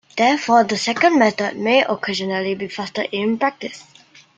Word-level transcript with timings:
Therefore, 0.17 0.63
the 0.63 0.77
secant 0.77 1.15
method 1.19 1.55
may 1.57 1.83
occasionally 1.83 2.55
be 2.55 2.67
faster 2.67 3.05
in 3.11 3.37
practice. 3.37 3.83